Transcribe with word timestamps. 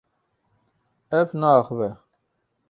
Ew 1.19 1.27
naaxive. 1.39 1.89